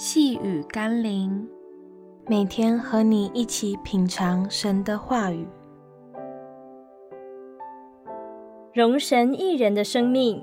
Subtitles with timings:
[0.00, 1.44] 细雨甘霖，
[2.28, 5.44] 每天和你一起品尝神的话语，
[8.72, 10.40] 容神一人的生命。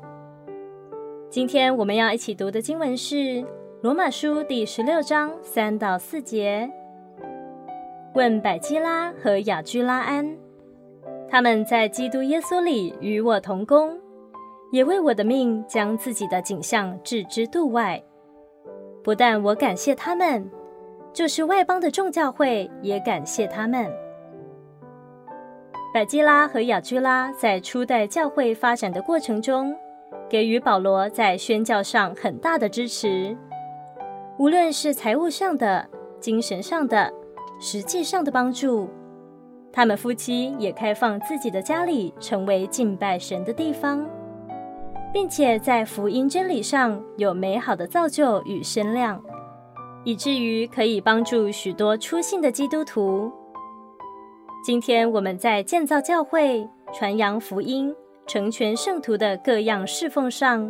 [1.30, 3.16] 今天我们要一起读的经文是
[3.82, 6.70] 《罗马书》第十六章三到四节。
[8.14, 10.38] 问百基拉和雅居拉安，
[11.30, 13.98] 他们在基督耶稣里与我同工，
[14.74, 18.04] 也为我的命将自己的景象置之度外。
[19.06, 20.50] 不但我感谢他们，
[21.14, 23.88] 就是外邦的众教会也感谢他们。
[25.94, 29.76] 百基拉和亚居拉在初代教会发展的过程中，
[30.28, 33.38] 给予保罗在宣教上很大的支持，
[34.40, 35.88] 无论是财务上的、
[36.20, 37.14] 精神上的、
[37.60, 38.90] 实际上的帮助。
[39.72, 44.04] 他们夫妻也开放自己的家里，成为敬拜神的地方。
[45.16, 49.24] 并且在福音真理上有美好的造就与身量，
[50.04, 53.32] 以至于可以帮助许多初信的基督徒。
[54.62, 57.96] 今天我们在建造教会、传扬福音、
[58.28, 60.70] 成全圣徒的各样侍奉上，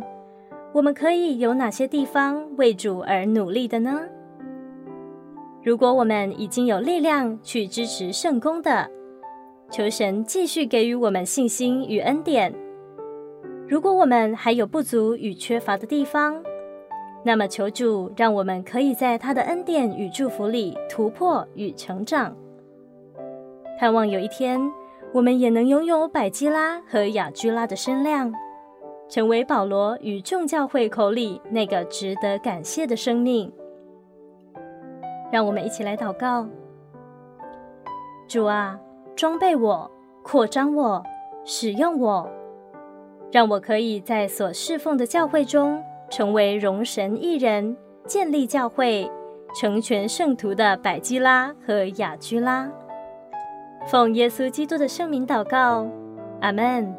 [0.72, 4.00] 我们可以有哪些地方为主而努力的呢？
[5.60, 8.88] 如果我们已经有力量去支持圣工的，
[9.72, 12.54] 求神继续给予我们信心与恩典。
[13.68, 16.40] 如果我们还有不足与缺乏的地方，
[17.24, 22.36] 那么求主让我们可以在他的恩典与祝福里突破与成长。
[23.78, 24.60] 盼望有一天，
[25.12, 28.32] 我们也能拥有百基拉和亚居拉的身量，
[29.08, 33.52] 成为保罗与众教会口里那个值得感谢的生命。
[35.32, 36.46] 让我们一起来祷告：
[38.28, 38.78] 主啊，
[39.16, 39.90] 装备我，
[40.22, 41.02] 扩张我，
[41.44, 42.30] 使用我。
[43.36, 49.06] 让我可以在所侍奉的教会中，成为荣神一人、建立教会、
[49.54, 52.66] 成全圣徒的百基拉和亚居拉。
[53.86, 55.86] 奉耶稣基督的圣名祷告，
[56.40, 56.96] 阿门。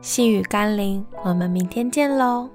[0.00, 2.48] 细雨甘霖，我们明天见喽。